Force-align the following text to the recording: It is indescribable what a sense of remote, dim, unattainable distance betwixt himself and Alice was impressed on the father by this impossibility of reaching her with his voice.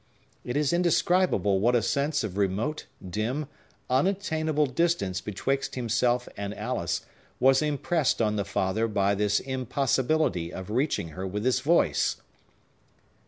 It 0.43 0.57
is 0.57 0.73
indescribable 0.73 1.59
what 1.59 1.75
a 1.75 1.83
sense 1.83 2.23
of 2.23 2.35
remote, 2.35 2.87
dim, 3.07 3.45
unattainable 3.87 4.65
distance 4.65 5.21
betwixt 5.21 5.75
himself 5.75 6.27
and 6.35 6.57
Alice 6.57 7.01
was 7.39 7.61
impressed 7.61 8.19
on 8.19 8.35
the 8.35 8.43
father 8.43 8.87
by 8.87 9.13
this 9.13 9.39
impossibility 9.39 10.51
of 10.51 10.71
reaching 10.71 11.09
her 11.09 11.27
with 11.27 11.45
his 11.45 11.59
voice. 11.59 12.15